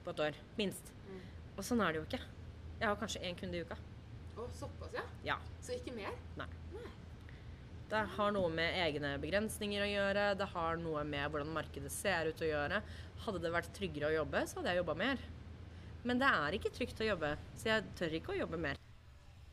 på 0.04 0.14
et 0.14 0.24
år. 0.28 0.40
Minst. 0.58 0.92
Mm. 1.06 1.22
Og 1.56 1.64
sånn 1.64 1.84
er 1.84 1.94
det 1.94 2.02
jo 2.02 2.08
ikke. 2.08 2.22
Jeg 2.78 2.86
har 2.90 2.98
kanskje 3.00 3.22
én 3.26 3.38
kunde 3.38 3.58
i 3.58 3.64
uka. 3.66 3.78
Oh, 4.36 4.50
såpass, 4.54 4.94
ja? 4.94 5.06
Ja. 5.26 5.38
Så 5.62 5.78
ikke 5.78 5.94
mer? 5.96 6.14
Det 7.88 8.00
har 8.18 8.32
noe 8.36 8.50
med 8.52 8.74
egne 8.82 9.14
begrensninger 9.22 9.80
å 9.80 9.88
gjøre. 9.88 10.24
Det 10.36 10.50
har 10.52 10.76
noe 10.80 11.04
med 11.08 11.30
hvordan 11.30 11.54
markedet 11.54 11.92
ser 11.94 12.28
ut 12.28 12.42
å 12.44 12.50
gjøre. 12.50 12.82
Hadde 13.24 13.40
det 13.40 13.52
vært 13.54 13.72
tryggere 13.78 14.10
å 14.10 14.16
jobbe, 14.18 14.44
så 14.44 14.58
hadde 14.58 14.74
jeg 14.74 14.82
jobba 14.82 14.96
mer. 15.00 15.22
Men 16.04 16.20
det 16.20 16.28
er 16.28 16.58
ikke 16.58 16.74
trygt 16.74 17.00
å 17.00 17.08
jobbe, 17.08 17.32
så 17.56 17.72
jeg 17.72 17.88
tør 17.98 18.18
ikke 18.20 18.34
å 18.34 18.38
jobbe 18.42 18.60
mer. 18.68 18.77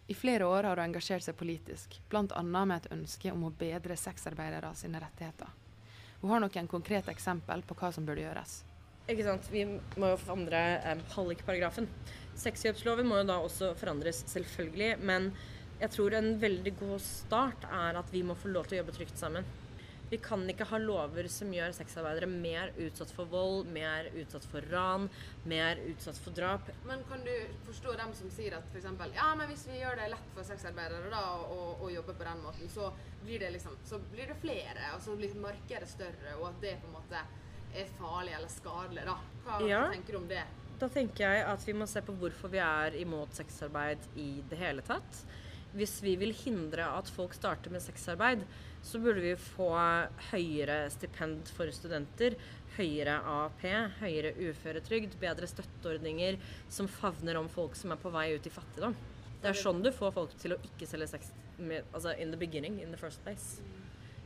I 0.07 0.13
flere 0.13 0.45
år 0.45 0.63
har 0.63 0.77
hun 0.77 0.85
engasjert 0.85 1.25
seg 1.25 1.37
politisk, 1.37 1.97
bl.a. 2.09 2.41
med 2.45 2.75
et 2.75 2.91
ønske 2.93 3.31
om 3.33 3.47
å 3.47 3.53
bedre 3.57 3.97
sexarbeidere 3.97 4.69
sine 4.77 5.01
rettigheter. 5.01 5.49
Hun 6.21 6.29
har 6.29 6.43
noen 6.43 6.69
konkrete 6.69 7.09
eksempel 7.13 7.63
på 7.65 7.77
hva 7.79 7.89
som 7.93 8.05
burde 8.05 8.21
gjøres. 8.21 8.59
Ikke 9.09 9.25
sant? 9.25 9.49
Vi 9.53 9.65
må 9.65 10.11
jo 10.11 10.21
forandre 10.21 10.61
eh, 10.77 11.01
hallikparagrafen. 11.13 11.89
Sexkjøpsloven 12.41 13.09
må 13.09 13.19
jo 13.21 13.27
da 13.29 13.39
også 13.41 13.73
forandres, 13.77 14.23
selvfølgelig. 14.29 14.95
Men 15.05 15.31
jeg 15.81 15.91
tror 15.93 16.15
en 16.17 16.31
veldig 16.41 16.73
god 16.79 17.01
start 17.05 17.67
er 17.69 17.99
at 18.01 18.09
vi 18.13 18.23
må 18.25 18.37
få 18.37 18.53
lov 18.53 18.69
til 18.69 18.77
å 18.77 18.83
jobbe 18.83 18.95
trygt 18.97 19.21
sammen. 19.21 19.45
Vi 20.15 20.19
kan 20.23 20.45
ikke 20.47 20.63
ha 20.69 20.77
lover 20.79 21.27
som 21.27 21.49
gjør 21.51 21.73
sexarbeidere 21.75 22.27
mer 22.31 22.69
utsatt 22.79 23.09
for 23.11 23.27
vold, 23.27 23.65
mer 23.75 24.05
utsatt 24.15 24.45
for 24.47 24.63
ran, 24.71 25.09
mer 25.43 25.81
utsatt 25.89 26.21
for 26.23 26.31
drap. 26.37 26.69
Men 26.87 27.01
kan 27.09 27.25
du 27.25 27.33
forstå 27.65 27.97
dem 27.99 28.13
som 28.15 28.29
sier 28.31 28.55
at 28.55 28.69
f.eks. 28.71 28.87
ja, 29.11 29.25
men 29.35 29.51
hvis 29.51 29.65
vi 29.67 29.81
gjør 29.81 29.99
det 29.99 30.05
lett 30.13 30.29
for 30.37 30.47
sexarbeidere 30.47 31.11
da, 31.11 31.19
å, 31.51 31.59
å 31.83 31.91
jobbe 31.91 32.15
på 32.15 32.23
den 32.29 32.45
måten, 32.45 32.71
så 32.71 32.93
blir 33.25 33.43
det 33.43 33.49
liksom, 33.57 33.75
så 33.83 33.99
blir 34.13 34.31
det 34.31 34.37
flere, 34.39 34.93
og 34.95 35.03
så 35.03 35.17
blir 35.19 35.35
markedet 35.43 35.91
større, 35.91 36.37
og 36.39 36.47
at 36.53 36.63
det 36.63 36.77
på 36.79 36.87
en 36.93 36.95
måte 36.95 37.25
er 37.75 37.91
farlig 37.99 38.37
eller 38.37 38.55
skadelig, 38.55 39.03
da. 39.11 39.17
Hva, 39.43 39.59
Ja. 39.67 39.81
hva 39.83 39.97
tenker 39.97 40.15
du 40.15 40.21
om 40.21 40.29
det? 40.31 40.45
Da 40.79 40.87
tenker 40.95 41.27
jeg 41.27 41.43
at 41.51 41.67
vi 41.67 41.75
må 41.75 41.89
se 41.91 41.99
på 42.07 42.15
hvorfor 42.23 42.55
vi 42.55 42.63
er 42.63 42.95
imot 43.03 43.35
sexarbeid 43.35 44.07
i 44.15 44.29
det 44.47 44.63
hele 44.63 44.83
tatt. 44.93 45.25
Hvis 45.75 45.97
vi 46.03 46.13
vil 46.15 46.31
hindre 46.31 46.85
at 46.95 47.09
folk 47.11 47.33
starter 47.35 47.73
med 47.73 47.83
sexarbeid, 47.83 48.45
så 48.85 48.99
burde 49.01 49.23
vi 49.23 49.33
få 49.35 49.67
høyere 50.29 50.85
stipend 50.93 51.49
for 51.51 51.71
studenter, 51.75 52.37
høyere 52.77 53.17
AAP, 53.19 53.65
høyere 53.99 54.31
uføretrygd, 54.39 55.17
bedre 55.19 55.49
støtteordninger 55.51 56.37
som 56.71 56.87
favner 56.87 57.41
om 57.41 57.49
folk 57.51 57.75
som 57.75 57.91
er 57.91 57.99
på 57.99 58.13
vei 58.13 58.29
ut 58.37 58.47
i 58.47 58.53
fattigdom. 58.53 58.95
Det 59.41 59.51
er 59.51 59.59
sånn 59.59 59.83
du 59.83 59.91
får 59.93 60.13
folk 60.15 60.37
til 60.41 60.55
å 60.55 60.61
ikke 60.63 60.87
selge 60.89 61.11
sex 61.11 61.33
altså 61.59 62.15
in 62.19 62.31
the 62.31 62.39
beginning, 62.39 62.79
in 62.83 62.95
the 62.95 62.99
first 62.99 63.23
place. 63.23 63.59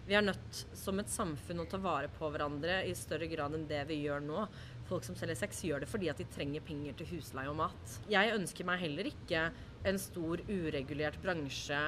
Vi 0.09 0.15
er 0.17 0.23
nødt 0.25 0.63
som 0.73 0.97
et 1.01 1.09
samfunn 1.11 1.61
å 1.61 1.67
ta 1.69 1.77
vare 1.81 2.09
på 2.09 2.29
hverandre 2.33 2.79
i 2.89 2.95
større 2.97 3.27
grad 3.29 3.53
enn 3.53 3.67
det 3.69 3.83
vi 3.89 3.99
gjør 4.05 4.23
nå. 4.25 4.45
Folk 4.89 5.05
som 5.05 5.17
selger 5.17 5.37
sex, 5.37 5.59
gjør 5.65 5.83
det 5.83 5.89
fordi 5.91 6.09
at 6.09 6.17
de 6.17 6.25
trenger 6.33 6.63
penger 6.65 6.95
til 6.97 7.11
husleie 7.11 7.51
og 7.51 7.59
mat. 7.59 7.97
Jeg 8.09 8.33
ønsker 8.33 8.65
meg 8.65 8.81
heller 8.81 9.11
ikke 9.11 9.43
en 9.87 9.99
stor 10.01 10.41
uregulert 10.49 11.19
bransje 11.23 11.79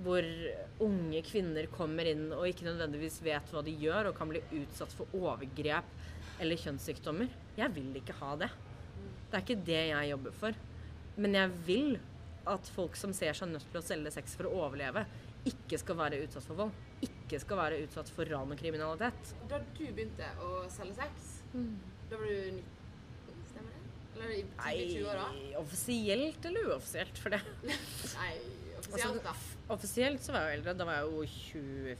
hvor 0.00 0.24
unge 0.80 1.20
kvinner 1.26 1.68
kommer 1.72 2.08
inn 2.08 2.30
og 2.32 2.46
ikke 2.48 2.64
nødvendigvis 2.68 3.20
vet 3.24 3.52
hva 3.52 3.62
de 3.64 3.74
gjør, 3.82 4.10
og 4.10 4.16
kan 4.16 4.30
bli 4.32 4.40
utsatt 4.62 4.94
for 4.96 5.12
overgrep 5.16 5.90
eller 6.40 6.60
kjønnssykdommer. 6.60 7.28
Jeg 7.58 7.74
vil 7.76 7.90
ikke 8.00 8.16
ha 8.22 8.34
det. 8.40 8.48
Det 9.28 9.36
er 9.36 9.44
ikke 9.44 9.64
det 9.66 9.82
jeg 9.90 10.12
jobber 10.14 10.36
for. 10.40 10.56
Men 11.20 11.36
jeg 11.36 11.52
vil 11.66 11.98
at 12.48 12.70
folk 12.72 12.96
som 12.96 13.12
ser 13.12 13.36
seg 13.36 13.50
nødt 13.52 13.66
til 13.68 13.80
å 13.80 13.84
selge 13.84 14.12
sex 14.14 14.32
for 14.38 14.48
å 14.48 14.54
overleve, 14.64 15.04
ikke 15.48 15.78
skal 15.80 15.98
være 16.00 16.20
utsatt 16.24 16.46
for 16.48 16.64
vold. 16.64 16.72
Ikke 17.04 17.40
skal 17.40 17.60
være 17.60 17.80
utsatt 17.84 18.10
for 18.12 18.28
ran 18.28 18.52
og 18.52 18.60
kriminalitet. 18.60 19.34
Da 19.48 19.60
du 19.60 19.84
begynte 19.84 20.28
å 20.44 20.64
selge 20.72 20.96
sex, 21.00 21.30
da 21.52 22.16
var 22.16 22.26
du 22.26 22.56
19, 22.56 22.64
stemmer 22.64 22.66
det? 22.66 22.79
Eller 24.16 24.32
i 24.34 24.40
tidlig 24.42 25.04
20-åra? 25.04 25.26
offisielt 25.60 26.44
eller 26.50 26.72
uoffisielt 26.72 27.18
for 27.22 27.36
det. 27.36 27.40
Nei, 28.18 28.32
Altså, 28.90 29.06
offisielt 29.06 29.22
da. 29.26 29.32
offisielt 29.74 30.22
så 30.24 30.32
var 30.34 30.40
jeg 30.40 30.50
jo 30.50 30.58
eldre. 30.58 30.72
Da 30.80 30.84
var 30.88 30.96
jeg 30.96 31.10
jo 31.12 31.24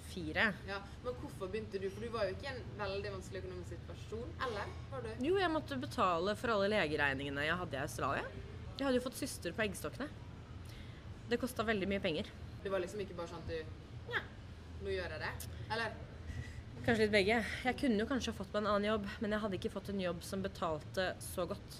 24. 0.01 0.47
Ja, 0.67 0.79
men 1.05 1.19
hvorfor 1.21 1.51
begynte 1.53 1.79
du? 1.79 1.85
For 1.93 2.03
du 2.03 2.09
var 2.15 2.25
jo 2.27 2.33
ikke 2.35 2.49
i 2.49 2.51
en 2.55 2.63
veldig 2.81 3.13
vanskelig 3.15 3.43
økonomisk 3.45 3.75
situasjon, 3.77 4.33
eller? 4.47 4.73
Var 4.91 5.05
du? 5.05 5.11
Jo, 5.29 5.37
jeg 5.39 5.53
måtte 5.55 5.79
betale 5.85 6.35
for 6.41 6.55
alle 6.57 6.71
legeregningene 6.73 7.45
jeg 7.47 7.59
hadde 7.63 7.79
i 7.79 7.83
Australia. 7.85 8.25
Jeg 8.81 8.87
hadde 8.89 8.99
jo 8.99 9.05
fått 9.05 9.21
søster 9.21 9.55
på 9.55 9.63
eggstokkene. 9.69 10.09
Det 11.31 11.39
kosta 11.39 11.63
veldig 11.69 11.87
mye 11.93 12.03
penger. 12.03 12.33
Det 12.65 12.73
var 12.75 12.83
liksom 12.83 13.05
ikke 13.05 13.15
bare 13.21 13.31
sånn 13.31 13.45
at 13.45 13.53
du 13.53 14.11
Ja, 14.17 14.25
nå 14.83 14.91
gjør 14.97 15.15
jeg 15.15 15.23
det. 15.23 15.33
Eller? 15.71 15.95
Kanskje 16.81 17.05
litt 17.05 17.13
begge. 17.15 17.39
Jeg 17.69 17.77
kunne 17.85 18.03
jo 18.03 18.09
kanskje 18.09 18.35
fått 18.35 18.51
meg 18.57 18.65
en 18.65 18.71
annen 18.73 18.89
jobb, 18.89 19.07
men 19.21 19.37
jeg 19.37 19.45
hadde 19.45 19.61
ikke 19.61 19.71
fått 19.77 19.93
en 19.93 20.01
jobb 20.03 20.25
som 20.27 20.43
betalte 20.43 21.11
så 21.23 21.45
godt. 21.47 21.79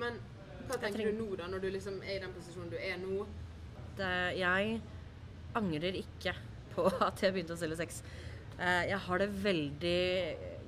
Men 0.00 0.18
hva 0.66 0.78
tenker 0.82 1.08
du 1.10 1.16
nå, 1.20 1.28
da, 1.38 1.46
når 1.50 1.62
du 1.62 1.68
liksom 1.72 1.98
er 2.04 2.16
i 2.18 2.22
den 2.22 2.34
posisjonen 2.34 2.72
du 2.72 2.76
er 2.78 2.96
nå? 3.00 3.24
Det, 3.96 4.12
jeg 4.36 4.78
angrer 5.56 5.96
ikke 6.02 6.34
på 6.74 6.86
at 7.08 7.22
jeg 7.24 7.32
begynte 7.36 7.56
å 7.56 7.60
selge 7.60 7.78
sex. 7.80 8.02
Eh, 8.58 8.82
Jeg 8.90 8.98
har 9.06 9.22
det 9.22 9.30
veldig 9.44 9.98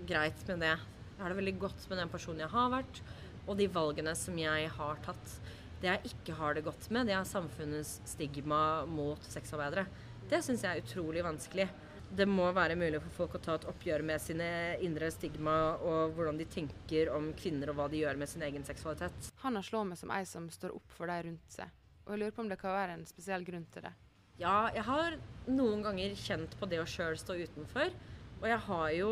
greit 0.09 0.45
med 0.49 0.63
det. 0.65 0.75
Jeg 1.19 1.25
har 1.25 1.33
det 1.35 1.41
veldig 1.41 1.57
godt 1.61 1.87
med 1.91 1.99
den 2.01 2.13
personen 2.13 2.45
jeg 2.45 2.53
har 2.55 2.71
vært, 2.73 3.01
og 3.49 3.57
de 3.59 3.67
valgene 3.75 4.15
som 4.17 4.37
jeg 4.39 4.69
har 4.77 5.01
tatt. 5.05 5.35
Det 5.83 5.91
jeg 5.91 6.13
ikke 6.13 6.37
har 6.39 6.57
det 6.57 6.65
godt 6.67 6.89
med, 6.95 7.07
det 7.11 7.15
er 7.15 7.27
samfunnets 7.29 7.99
stigma 8.09 8.85
mot 8.91 9.23
sexarbeidere. 9.31 9.85
Det 10.31 10.41
syns 10.45 10.65
jeg 10.65 10.73
er 10.79 10.83
utrolig 10.85 11.23
vanskelig. 11.27 11.69
Det 12.09 12.25
må 12.25 12.47
være 12.57 12.77
mulig 12.79 13.03
for 13.05 13.17
folk 13.19 13.37
å 13.37 13.41
ta 13.45 13.55
et 13.59 13.67
oppgjør 13.69 14.03
med 14.09 14.23
sine 14.23 14.49
indre 14.85 15.11
stigma 15.13 15.57
og 15.77 16.15
hvordan 16.17 16.39
de 16.41 16.47
tenker 16.49 17.11
om 17.13 17.31
kvinner 17.37 17.69
og 17.69 17.79
hva 17.79 17.89
de 17.93 18.01
gjør 18.01 18.17
med 18.21 18.31
sin 18.31 18.45
egen 18.47 18.65
seksualitet. 18.65 19.29
Hanna 19.43 19.61
slår 19.65 19.91
meg 19.91 20.01
som 20.01 20.13
ei 20.17 20.23
som 20.27 20.49
står 20.53 20.73
opp 20.79 20.97
for 20.97 21.11
de 21.11 21.19
rundt 21.29 21.59
seg. 21.59 21.69
Og 22.07 22.15
jeg 22.15 22.23
lurer 22.23 22.37
på 22.37 22.45
om 22.47 22.49
det 22.49 22.61
kan 22.61 22.73
være 22.73 22.97
en 22.97 23.05
spesiell 23.09 23.45
grunn 23.45 23.67
til 23.75 23.85
det. 23.85 23.93
Ja, 24.41 24.71
jeg 24.73 24.87
har 24.87 25.19
noen 25.51 25.83
ganger 25.85 26.17
kjent 26.17 26.57
på 26.57 26.69
det 26.71 26.81
å 26.81 26.89
sjøl 26.89 27.19
stå 27.21 27.37
utenfor. 27.37 27.93
Og 28.39 28.47
jeg 28.47 28.59
har 28.69 28.91
jo 28.95 29.11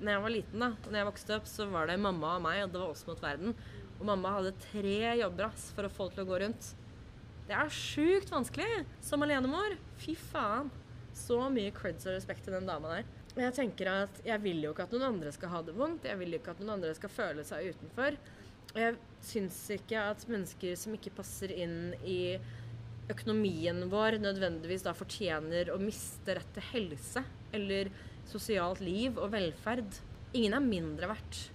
Når 0.00 0.12
jeg 0.12 0.22
var 0.24 0.32
liten, 0.32 0.62
da, 0.62 0.68
når 0.86 1.00
jeg 1.00 1.08
vokste 1.10 1.36
opp, 1.36 1.48
så 1.50 1.66
var 1.68 1.90
det 1.90 1.98
mamma 2.00 2.36
og 2.38 2.44
meg, 2.46 2.62
og 2.64 2.72
det 2.72 2.80
var 2.80 2.92
oss 2.94 3.06
mot 3.08 3.22
verden. 3.22 3.56
Og 3.98 4.04
mamma 4.06 4.36
hadde 4.38 4.54
tre 4.70 5.16
jobber 5.18 5.48
ass, 5.50 5.72
for 5.74 5.84
å 5.84 5.92
få 5.92 6.08
til 6.14 6.22
å 6.22 6.28
gå 6.28 6.38
rundt. 6.44 6.72
Det 7.48 7.56
er 7.56 7.72
sjukt 7.74 8.30
vanskelig 8.30 8.84
som 9.04 9.24
alenemor. 9.26 9.74
Fy 9.98 10.14
faen. 10.30 10.70
Så 11.18 11.38
mye 11.52 11.72
creds 11.74 12.06
og 12.08 12.14
respekt 12.14 12.46
til 12.46 12.54
den 12.54 12.68
dama 12.68 12.98
der. 12.98 13.08
Jeg 13.38 13.54
tenker 13.54 13.90
at 13.92 14.20
jeg 14.26 14.42
vil 14.42 14.62
jo 14.64 14.72
ikke 14.72 14.86
at 14.88 14.94
noen 14.94 15.10
andre 15.12 15.32
skal 15.34 15.52
ha 15.52 15.62
det 15.66 15.74
vondt. 15.76 16.06
Jeg 16.08 16.18
vil 16.20 16.34
jo 16.34 16.40
ikke 16.40 16.54
at 16.54 16.62
noen 16.62 16.76
andre 16.78 16.94
skal 16.96 17.12
føle 17.12 17.44
seg 17.46 17.72
utenfor. 17.74 18.16
Og 18.74 18.80
jeg 18.82 18.96
syns 19.24 19.58
ikke 19.78 20.00
at 20.12 20.24
mennesker 20.30 20.78
som 20.78 20.96
ikke 20.96 21.14
passer 21.16 21.52
inn 21.54 21.92
i 22.06 22.36
økonomien 23.08 23.86
vår 23.88 24.18
nødvendigvis 24.20 24.84
da 24.84 24.92
fortjener 24.96 25.70
å 25.72 25.78
miste 25.80 26.34
rett 26.36 26.50
til 26.56 26.66
helse 26.74 27.22
eller 27.56 27.88
sosialt 28.28 28.82
liv 28.84 29.16
og 29.16 29.32
velferd. 29.32 30.02
Ingen 30.36 30.58
er 30.58 30.66
mindre 30.66 31.08
verdt 31.14 31.46